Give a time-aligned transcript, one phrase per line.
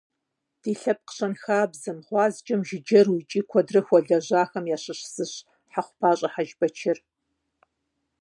[0.61, 5.33] Ди лъэпкъ щэнхабзэм, гъуазджэм жыджэру икӏи куэдрэ хуэлэжьахэм ящыщ зыщ
[5.71, 6.97] Хьэхъупащӏэ Хьэжбэчыр.